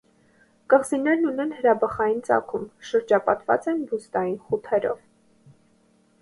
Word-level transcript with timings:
Կղզիներն 0.73 1.27
ունեն 1.31 1.51
հրաբխային 1.57 2.23
ծագում, 2.29 2.63
շրջապատված 2.93 3.69
են 3.75 3.85
բուստային 3.93 4.35
խութերով։ 4.49 5.05